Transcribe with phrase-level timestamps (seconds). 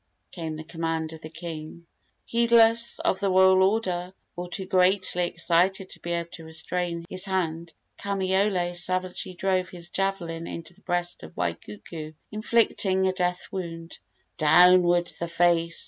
[0.31, 1.85] came the command of the king.
[2.25, 7.25] Heedless of the royal order, or too greatly excited to be able to restrain his
[7.25, 13.99] hand, Kamaiole savagely drove his javelin into the breast of Waikuku, inflicting a death wound.
[14.39, 15.79] "Downward the face!"